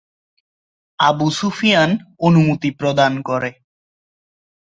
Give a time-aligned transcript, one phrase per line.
[0.99, 1.91] Abu Sufyan
[2.19, 3.51] অনুমতি প্রদান করে।